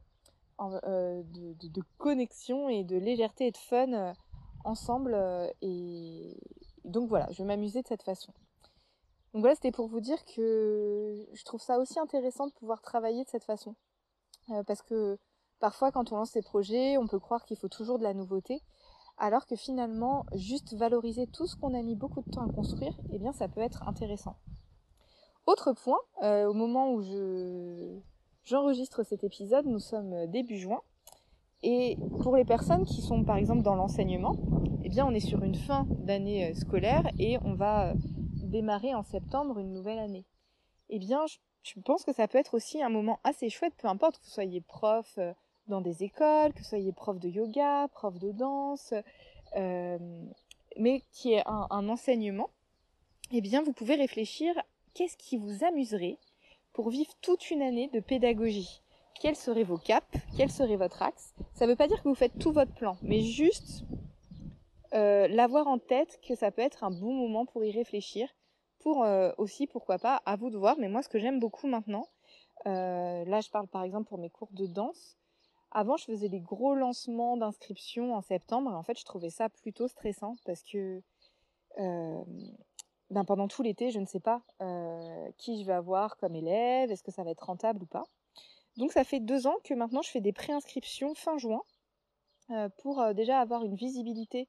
de, 0.60 1.54
de, 1.68 1.82
connexion 1.98 2.70
et 2.70 2.84
de 2.84 2.98
légèreté 2.98 3.48
et 3.48 3.52
de 3.52 3.58
fun 3.58 4.14
ensemble 4.66 5.18
et, 5.62 6.38
donc 6.86 7.10
voilà, 7.10 7.28
je 7.32 7.38
vais 7.40 7.46
m'amuser 7.46 7.82
de 7.82 7.88
cette 7.88 8.04
façon. 8.04 8.34
Donc 9.34 9.42
voilà, 9.42 9.56
c'était 9.56 9.72
pour 9.72 9.88
vous 9.88 10.02
dire 10.02 10.24
que 10.26 11.28
je 11.32 11.44
trouve 11.44 11.62
ça 11.62 11.78
aussi 11.80 12.00
intéressant 12.00 12.48
de 12.48 12.54
pouvoir 12.54 12.82
travailler 12.82 13.24
de 13.24 13.30
cette 13.30 13.44
façon. 13.44 13.76
Euh, 14.50 14.64
parce 14.64 14.82
que 14.82 15.20
parfois, 15.60 15.92
quand 15.92 16.12
on 16.12 16.18
lance 16.18 16.32
ces 16.32 16.42
projets, 16.42 16.98
on 16.98 17.08
peut 17.08 17.20
croire 17.20 17.46
qu'il 17.46 17.58
faut 17.58 17.68
toujours 17.68 18.00
de 18.00 18.04
la 18.04 18.14
nouveauté. 18.14 18.62
alors 19.22 19.46
que 19.46 19.56
finalement, 19.58 20.26
juste 20.34 20.74
valoriser 20.76 21.28
tout 21.28 21.46
ce 21.46 21.58
qu'on 21.58 21.74
a 21.74 21.82
mis 21.82 21.96
beaucoup 21.96 22.22
de 22.22 22.32
temps 22.32 22.48
à 22.48 22.54
construire, 22.54 22.98
eh 23.12 23.20
bien, 23.20 23.34
ça 23.34 23.50
peut 23.50 23.60
être 23.60 23.84
intéressant. 23.88 24.38
Autre 25.46 25.74
point, 25.74 26.00
euh, 26.24 26.46
au 26.48 26.54
moment 26.54 26.94
où 26.94 27.02
je, 27.02 28.00
j'enregistre 28.44 29.04
cet 29.04 29.24
épisode, 29.24 29.66
nous 29.66 29.80
sommes 29.80 30.28
début 30.28 30.58
juin, 30.58 30.82
et 31.62 31.98
pour 32.22 32.36
les 32.36 32.46
personnes 32.46 32.86
qui 32.86 33.02
sont 33.02 33.24
par 33.24 33.38
exemple 33.38 33.64
dans 33.64 33.76
l'enseignement, 33.76 34.36
eh 34.84 34.90
bien, 34.90 35.06
on 35.06 35.14
est 35.14 35.20
sur 35.20 35.44
une 35.44 35.56
fin 35.56 35.86
d'année 35.90 36.50
euh, 36.50 36.54
scolaire 36.54 37.08
et 37.20 37.38
on 37.44 37.54
va 37.54 37.90
euh, 37.90 37.94
démarrer 38.44 38.96
en 38.96 39.04
septembre 39.04 39.60
une 39.60 39.74
nouvelle 39.74 40.00
année. 40.00 40.26
Eh 40.90 41.00
bien, 41.00 41.26
je 41.64 41.80
pense 41.82 42.04
que 42.04 42.14
ça 42.14 42.28
peut 42.28 42.38
être 42.38 42.56
aussi 42.56 42.82
un 42.82 42.90
moment 42.90 43.20
assez 43.24 43.50
chouette, 43.50 43.74
peu 43.78 43.88
importe 43.88 44.18
que 44.18 44.24
vous 44.24 44.32
soyez 44.32 44.62
prof 44.62 45.20
dans 45.68 45.82
des 45.82 46.04
écoles, 46.04 46.54
que 46.54 46.60
vous 46.60 46.66
soyez 46.66 46.92
prof 46.94 47.20
de 47.20 47.30
yoga, 47.30 47.88
prof 47.90 48.18
de 48.18 48.32
danse, 48.32 48.94
euh, 49.56 49.98
mais 50.78 51.04
qui 51.12 51.34
est 51.34 51.44
un, 51.46 51.68
un, 51.70 51.90
enseignement, 51.90 52.50
eh 53.32 53.42
bien 53.42 53.62
vous 53.62 53.74
pouvez 53.74 53.96
réfléchir 53.96 54.54
qu'est-ce 54.96 55.18
qui 55.18 55.38
vous 55.38 55.64
amuserait 55.64 56.18
pour 56.80 56.92
vivre 56.92 57.12
toute 57.22 57.52
une 57.52 57.62
année 57.62 57.90
de 57.90 58.00
pédagogie. 58.00 58.82
Quels 59.20 59.36
seraient 59.36 59.66
vos 59.66 59.78
caps? 59.78 60.08
Quel 60.38 60.50
serait 60.50 60.78
votre 60.78 61.02
axe? 61.02 61.36
Ça 61.54 61.66
ne 61.66 61.72
veut 61.72 61.76
pas 61.76 61.90
dire 61.90 62.02
que 62.02 62.08
vous 62.08 62.16
faites 62.16 62.40
tout 62.40 62.54
votre 62.54 62.74
plan, 62.74 62.96
mais 63.02 63.20
juste 63.20 63.84
euh, 64.94 65.28
l'avoir 65.28 65.68
en 65.68 65.78
tête 65.78 66.22
que 66.26 66.36
ça 66.36 66.52
peut 66.52 66.62
être 66.62 66.86
un 66.86 66.90
bon 66.90 67.12
moment 67.12 67.46
pour 67.46 67.66
y 67.66 67.72
réfléchir, 67.72 68.30
pour 68.80 69.04
euh, 69.04 69.34
aussi, 69.38 69.68
pourquoi 69.68 70.00
pas, 70.00 70.22
à 70.26 70.38
vous 70.38 70.50
de 70.50 70.58
voir. 70.58 70.78
Mais 70.80 70.88
moi, 70.88 71.02
ce 71.02 71.10
que 71.10 71.20
j'aime 71.20 71.42
beaucoup 71.42 71.68
maintenant, 71.68 72.08
euh, 72.66 73.26
là, 73.26 73.42
je 73.42 73.50
parle 73.50 73.68
par 73.68 73.84
exemple 73.84 74.08
pour 74.08 74.18
mes 74.18 74.30
cours 74.30 74.54
de 74.54 74.66
danse, 74.66 75.18
avant, 75.72 75.98
je 75.98 76.06
faisais 76.06 76.30
des 76.30 76.40
gros 76.40 76.76
lancements 76.76 77.36
d'inscription 77.36 78.16
en 78.16 78.22
septembre 78.22 78.72
et 78.72 78.76
en 78.76 78.84
fait, 78.84 78.98
je 78.98 79.04
trouvais 79.04 79.32
ça 79.32 79.50
plutôt 79.50 79.90
stressant 79.90 80.38
parce 80.46 80.64
que 80.64 81.02
ben 83.10 83.24
pendant 83.24 83.48
tout 83.48 83.64
l'été, 83.64 83.92
je 83.92 84.00
ne 84.00 84.06
sais 84.06 84.20
pas 84.20 84.42
euh, 84.62 85.32
qui 85.38 85.60
je 85.60 85.66
vais 85.66 85.74
avoir 85.74 86.18
comme 86.18 86.36
élève, 86.36 86.92
est-ce 86.92 87.04
que 87.04 87.12
ça 87.12 87.24
va 87.24 87.32
être 87.32 87.46
rentable 87.46 87.84
ou 87.84 87.88
pas. 87.88 88.04
Donc, 88.78 88.92
ça 88.92 89.04
fait 89.04 89.20
deux 89.20 89.48
ans 89.48 89.58
que 89.64 89.74
maintenant, 89.74 90.02
je 90.02 90.10
fais 90.10 90.22
des 90.22 90.32
préinscriptions 90.32 91.16
fin 91.16 91.38
juin 91.38 91.62
euh, 92.52 92.70
pour 92.78 93.02
euh, 93.02 93.14
déjà 93.14 93.40
avoir 93.40 93.64
une 93.64 93.76
visibilité 93.76 94.48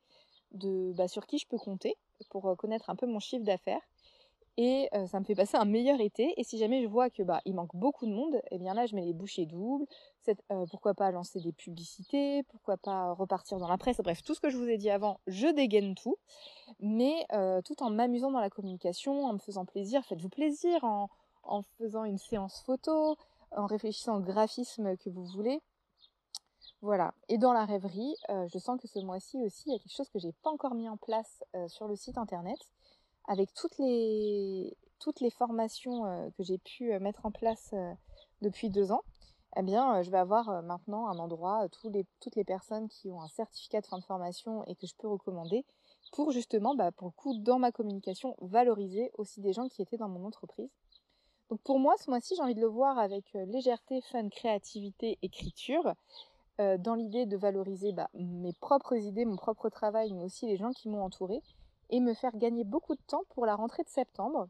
de 0.52 0.92
bah, 0.96 1.08
sur 1.08 1.26
qui 1.26 1.38
je 1.38 1.46
peux 1.46 1.58
compter, 1.58 1.96
pour 2.28 2.56
connaître 2.56 2.90
un 2.90 2.96
peu 2.96 3.06
mon 3.06 3.18
chiffre 3.18 3.44
d'affaires 3.44 3.80
et 4.56 4.88
euh, 4.94 5.06
ça 5.06 5.20
me 5.20 5.24
fait 5.24 5.34
passer 5.34 5.56
un 5.56 5.64
meilleur 5.64 6.00
été. 6.00 6.34
Et 6.36 6.44
si 6.44 6.58
jamais 6.58 6.82
je 6.82 6.88
vois 6.88 7.10
que 7.10 7.22
bah 7.22 7.40
il 7.44 7.54
manque 7.54 7.74
beaucoup 7.74 8.06
de 8.06 8.12
monde, 8.12 8.34
et 8.34 8.56
eh 8.56 8.58
bien 8.58 8.74
là 8.74 8.86
je 8.86 8.94
mets 8.94 9.04
les 9.04 9.14
bouchées 9.14 9.46
doubles. 9.46 9.86
Euh, 10.28 10.66
pourquoi 10.70 10.94
pas 10.94 11.10
lancer 11.10 11.40
des 11.40 11.52
publicités, 11.52 12.42
pourquoi 12.44 12.76
pas 12.76 13.12
repartir 13.12 13.58
dans 13.58 13.68
la 13.68 13.78
presse. 13.78 13.98
Bref, 13.98 14.22
tout 14.22 14.34
ce 14.34 14.40
que 14.40 14.50
je 14.50 14.56
vous 14.56 14.68
ai 14.68 14.76
dit 14.76 14.90
avant, 14.90 15.20
je 15.26 15.48
dégaine 15.48 15.94
tout, 15.94 16.16
mais 16.78 17.26
euh, 17.32 17.62
tout 17.62 17.82
en 17.82 17.90
m'amusant 17.90 18.30
dans 18.30 18.40
la 18.40 18.50
communication, 18.50 19.24
en 19.24 19.32
me 19.32 19.38
faisant 19.38 19.64
plaisir. 19.64 20.04
Faites-vous 20.04 20.28
plaisir 20.28 20.84
en, 20.84 21.08
en 21.42 21.62
faisant 21.78 22.04
une 22.04 22.18
séance 22.18 22.60
photo, 22.62 23.16
en 23.56 23.66
réfléchissant 23.66 24.18
au 24.18 24.20
graphisme 24.20 24.96
que 24.98 25.10
vous 25.10 25.24
voulez. 25.24 25.60
Voilà. 26.82 27.14
Et 27.28 27.38
dans 27.38 27.52
la 27.52 27.64
rêverie, 27.64 28.14
je 28.28 28.58
sens 28.58 28.80
que 28.80 28.88
ce 28.88 28.98
mois-ci 29.00 29.36
aussi, 29.42 29.64
il 29.66 29.72
y 29.72 29.76
a 29.76 29.78
quelque 29.78 29.94
chose 29.94 30.08
que 30.08 30.18
j'ai 30.18 30.32
pas 30.42 30.50
encore 30.50 30.74
mis 30.74 30.88
en 30.88 30.96
place 30.96 31.44
sur 31.68 31.88
le 31.88 31.96
site 31.96 32.16
internet 32.16 32.58
avec 33.26 33.52
toutes 33.54 33.78
les, 33.78 34.76
toutes 35.00 35.20
les 35.20 35.30
formations 35.30 36.04
euh, 36.04 36.28
que 36.36 36.44
j'ai 36.44 36.58
pu 36.58 36.92
euh, 36.92 37.00
mettre 37.00 37.26
en 37.26 37.32
place 37.32 37.70
euh, 37.72 37.92
depuis 38.42 38.70
deux 38.70 38.92
ans, 38.92 39.02
eh 39.56 39.62
bien, 39.62 40.00
je 40.02 40.10
vais 40.12 40.18
avoir 40.18 40.62
maintenant 40.62 41.08
un 41.08 41.18
endroit, 41.18 41.68
tous 41.70 41.90
les, 41.90 42.06
toutes 42.20 42.36
les 42.36 42.44
personnes 42.44 42.88
qui 42.88 43.10
ont 43.10 43.20
un 43.20 43.28
certificat 43.28 43.80
de 43.80 43.86
fin 43.86 43.98
de 43.98 44.04
formation 44.04 44.64
et 44.66 44.76
que 44.76 44.86
je 44.86 44.94
peux 44.94 45.08
recommander 45.08 45.64
pour 46.12 46.30
justement, 46.30 46.76
bah, 46.76 46.92
pour 46.92 47.12
le 47.26 47.38
dans 47.42 47.58
ma 47.58 47.72
communication, 47.72 48.36
valoriser 48.40 49.10
aussi 49.18 49.40
des 49.40 49.52
gens 49.52 49.68
qui 49.68 49.82
étaient 49.82 49.96
dans 49.96 50.08
mon 50.08 50.24
entreprise. 50.24 50.70
Donc 51.48 51.60
pour 51.62 51.80
moi, 51.80 51.96
ce 51.98 52.08
mois-ci, 52.10 52.34
j'ai 52.36 52.42
envie 52.42 52.54
de 52.54 52.60
le 52.60 52.68
voir 52.68 52.96
avec 52.96 53.24
légèreté, 53.32 54.00
fun, 54.02 54.28
créativité, 54.28 55.18
écriture, 55.22 55.94
dans 56.58 56.94
l'idée 56.94 57.26
de 57.26 57.36
valoriser 57.36 57.92
bah, 57.92 58.08
mes 58.14 58.52
propres 58.52 58.94
idées, 58.94 59.24
mon 59.24 59.36
propre 59.36 59.68
travail, 59.68 60.12
mais 60.12 60.22
aussi 60.22 60.46
les 60.46 60.58
gens 60.58 60.70
qui 60.70 60.88
m'ont 60.88 61.02
entouré 61.02 61.42
et 61.90 62.00
me 62.00 62.14
faire 62.14 62.36
gagner 62.36 62.64
beaucoup 62.64 62.94
de 62.94 63.02
temps 63.06 63.22
pour 63.30 63.46
la 63.46 63.54
rentrée 63.54 63.82
de 63.82 63.88
septembre 63.88 64.48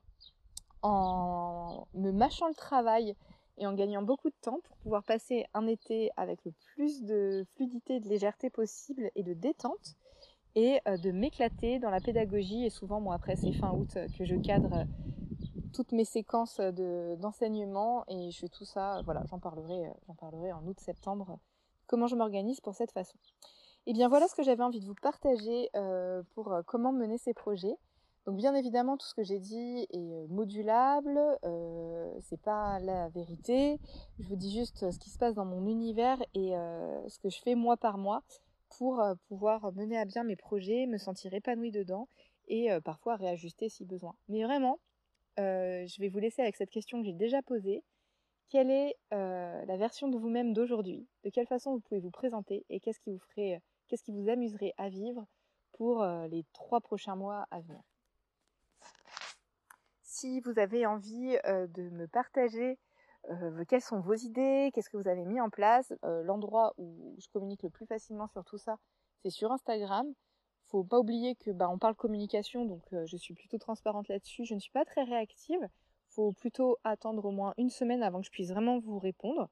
en 0.83 1.87
me 1.95 2.11
mâchant 2.13 2.49
le 2.49 2.55
travail 2.55 3.17
et 3.59 3.67
en 3.67 3.75
gagnant 3.75 4.03
beaucoup 4.03 4.31
de 4.31 4.37
temps 4.41 4.61
pour 4.65 4.77
pouvoir 4.79 5.03
passer 5.03 5.45
un 5.53 5.67
été 5.67 6.11
avec 6.17 6.45
le 6.45 6.53
plus 6.75 7.03
de 7.03 7.45
fluidité, 7.55 8.01
de 8.01 8.09
légèreté 8.09 8.49
possible 8.49 9.11
et 9.15 9.23
de 9.23 9.35
détente 9.35 9.97
et 10.55 10.81
euh, 10.89 10.97
de 10.97 11.11
m'éclater 11.11 11.79
dans 11.79 11.91
la 11.91 12.01
pédagogie 12.01 12.65
et 12.65 12.71
souvent 12.71 13.01
moi 13.01 13.15
après 13.15 13.37
c'est 13.37 13.53
fin 13.53 13.73
août 13.73 13.99
que 14.19 14.25
je 14.25 14.37
cadre 14.37 14.85
toutes 15.73 15.93
mes 15.93 16.05
séquences 16.05 16.61
d'enseignement 16.61 18.05
et 18.09 18.31
je 18.31 18.39
fais 18.39 18.49
tout 18.49 18.65
ça 18.65 19.03
voilà 19.05 19.23
j'en 19.31 19.39
parlerai 19.39 19.93
j'en 20.07 20.15
parlerai 20.15 20.53
en 20.53 20.67
août 20.67 20.81
septembre 20.81 21.39
comment 21.87 22.07
je 22.07 22.17
m'organise 22.17 22.61
pour 22.61 22.75
cette 22.75 22.93
façon 22.93 23.17
et 23.91 23.93
bien 23.93 24.09
voilà 24.09 24.29
ce 24.29 24.37
que 24.37 24.45
j'avais 24.45 24.63
envie 24.63 24.79
de 24.79 24.87
vous 24.87 24.95
partager 24.95 25.69
euh, 25.75 26.23
pour 26.37 26.53
euh, 26.53 26.63
comment 26.65 26.93
mener 26.93 27.19
ces 27.19 27.35
projets. 27.35 27.75
Donc 28.25 28.37
bien 28.37 28.55
évidemment 28.55 28.97
tout 28.97 29.07
ce 29.07 29.17
que 29.17 29.25
j'ai 29.25 29.41
dit 29.41 29.85
est 29.91 30.15
euh, 30.15 30.29
modulable, 30.29 31.19
euh, 31.45 32.09
c'est 32.21 32.41
pas 32.41 32.79
la 32.79 33.09
vérité. 33.09 33.81
Je 34.21 34.29
vous 34.29 34.37
dis 34.37 34.53
juste 34.53 34.93
ce 34.93 34.97
qui 35.01 35.11
se 35.11 35.19
passe 35.19 35.35
dans 35.35 35.45
mon 35.45 35.67
univers 35.67 36.23
et 36.35 36.53
ce 37.09 37.19
que 37.19 37.31
je 37.31 37.41
fais 37.41 37.57
mois 37.57 37.77
par 37.77 37.99
mois 37.99 38.23
pour 38.79 39.03
pouvoir 39.27 39.73
mener 39.73 39.99
à 39.99 40.05
bien 40.05 40.23
mes 40.23 40.37
projets, 40.37 40.87
me 40.87 40.97
sentir 40.97 41.35
épanouie 41.35 41.73
dedans 41.73 42.07
et 42.47 42.69
parfois 42.85 43.17
réajuster 43.17 43.69
si 43.69 43.85
besoin. 43.85 44.15
Mais 44.29 44.45
vraiment, 44.45 44.79
je 45.37 46.01
vais 46.01 46.09
vous 46.09 46.21
laisser 46.21 46.43
avec 46.43 46.55
cette 46.55 46.71
question 46.71 47.01
que 47.01 47.07
j'ai 47.07 47.13
déjà 47.13 47.43
posée. 47.43 47.83
Quelle 48.51 48.71
est 48.71 48.95
la 49.11 49.77
version 49.77 50.07
de 50.07 50.17
vous-même 50.17 50.53
d'aujourd'hui? 50.53 51.09
De 51.25 51.31
quelle 51.31 51.49
façon 51.49 51.73
vous 51.73 51.81
pouvez 51.81 52.01
vous 52.01 52.13
présenter 52.13 52.65
et 52.71 52.79
qu'est-ce 52.79 53.01
qui 53.01 53.11
vous 53.11 53.19
ferait 53.35 53.61
Qu'est-ce 53.91 54.05
qui 54.05 54.13
vous 54.13 54.29
amuserait 54.29 54.73
à 54.77 54.89
vivre 54.89 55.27
pour 55.73 56.01
euh, 56.01 56.29
les 56.29 56.45
trois 56.53 56.81
prochains 56.81 57.17
mois 57.17 57.49
à 57.51 57.59
venir? 57.59 57.83
Si 60.05 60.41
vous 60.43 60.61
avez 60.61 60.87
envie 60.87 61.37
euh, 61.45 61.67
de 61.67 61.91
me 61.91 62.07
partager 62.07 62.79
euh, 63.31 63.65
quelles 63.69 63.81
sont 63.81 63.99
vos 63.99 64.15
idées, 64.15 64.71
qu'est-ce 64.73 64.91
que 64.91 64.97
vous 64.97 65.09
avez 65.09 65.25
mis 65.25 65.41
en 65.41 65.51
place, 65.51 65.93
l'endroit 66.03 66.73
où 66.79 67.17
je 67.19 67.27
communique 67.33 67.65
le 67.65 67.71
plus 67.71 67.85
facilement 67.85 68.29
sur 68.29 68.45
tout 68.45 68.59
ça, 68.59 68.79
c'est 69.23 69.31
sur 69.31 69.51
Instagram. 69.51 70.07
Faut 70.67 70.85
pas 70.85 71.01
oublier 71.01 71.35
que 71.35 71.51
bah, 71.51 71.69
on 71.69 71.79
parle 71.79 71.97
communication, 71.97 72.65
donc 72.67 72.85
je 72.93 73.17
suis 73.17 73.35
plutôt 73.35 73.59
transparente 73.59 74.07
là-dessus. 74.07 74.45
Je 74.45 74.55
ne 74.55 74.61
suis 74.61 74.71
pas 74.71 74.85
très 74.85 75.03
réactive. 75.03 75.69
Faut 76.11 76.31
plutôt 76.31 76.79
attendre 76.85 77.25
au 77.25 77.33
moins 77.33 77.55
une 77.59 77.71
semaine 77.71 78.05
avant 78.05 78.21
que 78.21 78.27
je 78.27 78.31
puisse 78.31 78.51
vraiment 78.51 78.79
vous 78.79 79.01
répondre. 79.01 79.51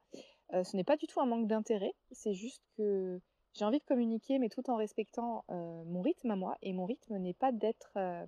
Ce 0.51 0.77
n'est 0.77 0.85
pas 0.85 0.95
du 0.95 1.07
tout 1.07 1.19
un 1.19 1.25
manque 1.25 1.47
d'intérêt, 1.47 1.93
c'est 2.11 2.33
juste 2.33 2.63
que 2.77 3.19
j'ai 3.53 3.65
envie 3.65 3.79
de 3.79 3.83
communiquer, 3.85 4.39
mais 4.39 4.49
tout 4.49 4.69
en 4.69 4.75
respectant 4.75 5.43
euh, 5.49 5.83
mon 5.85 6.01
rythme 6.01 6.31
à 6.31 6.35
moi. 6.35 6.57
Et 6.61 6.73
mon 6.73 6.85
rythme 6.85 7.17
n'est 7.17 7.33
pas 7.33 7.51
d'être 7.51 7.91
euh, 7.97 8.25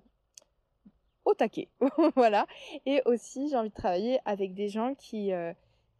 au 1.24 1.34
taquet. 1.34 1.68
voilà. 2.16 2.46
Et 2.86 3.02
aussi, 3.06 3.48
j'ai 3.48 3.56
envie 3.56 3.70
de 3.70 3.74
travailler 3.74 4.18
avec 4.24 4.54
des 4.54 4.68
gens 4.68 4.94
qui, 4.94 5.32
euh, 5.32 5.52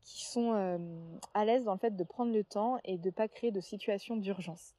qui 0.02 0.24
sont 0.24 0.52
à 1.34 1.44
l'aise 1.44 1.64
dans 1.64 1.72
le 1.72 1.78
fait 1.78 1.96
de 1.96 2.04
prendre 2.04 2.32
le 2.32 2.44
temps 2.44 2.78
et 2.84 2.98
de 2.98 3.06
ne 3.06 3.12
pas 3.12 3.28
créer 3.28 3.52
de 3.52 3.60
situation 3.60 4.16
d'urgence. 4.16 4.74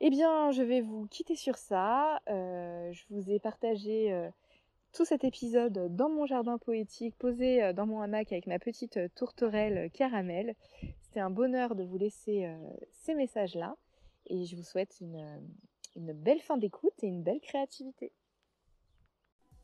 Eh 0.00 0.10
bien, 0.10 0.50
je 0.50 0.62
vais 0.62 0.80
vous 0.80 1.06
quitter 1.06 1.36
sur 1.36 1.56
ça. 1.56 2.20
Je 2.26 3.02
vous 3.10 3.30
ai 3.30 3.38
partagé 3.38 4.30
tout 4.92 5.04
cet 5.04 5.24
épisode 5.24 5.94
dans 5.94 6.08
mon 6.08 6.26
jardin 6.26 6.58
poétique, 6.58 7.14
posé 7.16 7.72
dans 7.74 7.86
mon 7.86 8.00
hamac 8.00 8.32
avec 8.32 8.46
ma 8.46 8.58
petite 8.58 8.98
tourterelle 9.14 9.90
caramel. 9.92 10.54
C'était 11.02 11.20
un 11.20 11.30
bonheur 11.30 11.74
de 11.74 11.84
vous 11.84 11.98
laisser 11.98 12.46
euh, 12.46 12.56
ces 12.92 13.14
messages-là 13.14 13.76
et 14.26 14.44
je 14.44 14.56
vous 14.56 14.62
souhaite 14.62 14.96
une, 15.00 15.24
une 15.96 16.12
belle 16.12 16.40
fin 16.40 16.56
d'écoute 16.56 16.92
et 17.02 17.06
une 17.06 17.22
belle 17.22 17.40
créativité. 17.40 18.12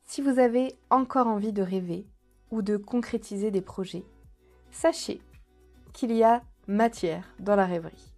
Si 0.04 0.22
vous 0.22 0.38
avez 0.38 0.74
encore 0.90 1.26
envie 1.26 1.52
de 1.52 1.62
rêver 1.62 2.06
ou 2.50 2.62
de 2.62 2.76
concrétiser 2.76 3.50
des 3.50 3.60
projets, 3.60 4.04
sachez 4.70 5.20
qu'il 5.92 6.12
y 6.12 6.22
a 6.22 6.42
matière 6.66 7.34
dans 7.38 7.56
la 7.56 7.66
rêverie. 7.66 8.12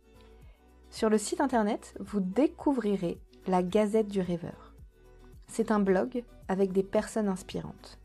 Sur 0.90 1.10
le 1.10 1.18
site 1.18 1.40
internet, 1.40 1.94
vous 2.00 2.20
découvrirez 2.20 3.18
la 3.46 3.62
Gazette 3.62 4.08
du 4.08 4.20
rêveur. 4.20 4.67
C'est 5.48 5.70
un 5.70 5.80
blog 5.80 6.24
avec 6.46 6.72
des 6.72 6.82
personnes 6.82 7.28
inspirantes. 7.28 7.98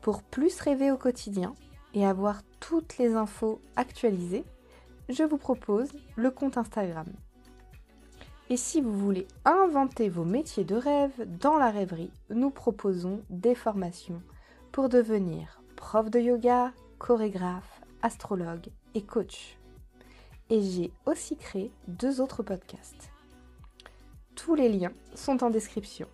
Pour 0.00 0.22
plus 0.22 0.60
rêver 0.60 0.90
au 0.90 0.96
quotidien, 0.96 1.54
et 1.94 2.06
avoir 2.06 2.42
toutes 2.60 2.98
les 2.98 3.14
infos 3.14 3.60
actualisées, 3.76 4.44
je 5.08 5.24
vous 5.24 5.36
propose 5.36 5.90
le 6.16 6.30
compte 6.30 6.56
Instagram. 6.56 7.06
Et 8.50 8.56
si 8.56 8.80
vous 8.80 8.98
voulez 8.98 9.26
inventer 9.44 10.08
vos 10.08 10.24
métiers 10.24 10.64
de 10.64 10.74
rêve 10.74 11.12
dans 11.40 11.56
la 11.56 11.70
rêverie, 11.70 12.10
nous 12.30 12.50
proposons 12.50 13.22
des 13.30 13.54
formations 13.54 14.22
pour 14.72 14.88
devenir 14.88 15.62
prof 15.76 16.10
de 16.10 16.20
yoga, 16.20 16.72
chorégraphe, 16.98 17.80
astrologue 18.02 18.68
et 18.94 19.02
coach. 19.02 19.58
Et 20.50 20.60
j'ai 20.60 20.92
aussi 21.06 21.36
créé 21.36 21.72
deux 21.88 22.20
autres 22.20 22.42
podcasts. 22.42 23.10
Tous 24.34 24.54
les 24.54 24.68
liens 24.68 24.92
sont 25.14 25.42
en 25.44 25.50
description. 25.50 26.08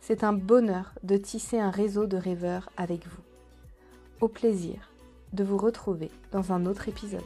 C'est 0.00 0.24
un 0.24 0.32
bonheur 0.32 0.94
de 1.02 1.16
tisser 1.16 1.58
un 1.58 1.70
réseau 1.70 2.06
de 2.06 2.16
rêveurs 2.16 2.70
avec 2.76 3.06
vous. 3.06 3.22
Au 4.20 4.28
plaisir 4.28 4.90
de 5.32 5.44
vous 5.44 5.58
retrouver 5.58 6.10
dans 6.32 6.52
un 6.52 6.66
autre 6.66 6.88
épisode. 6.88 7.20